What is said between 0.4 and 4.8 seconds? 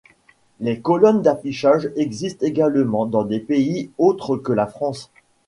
Les colonnes d'affichage existent également dans des pays autres que la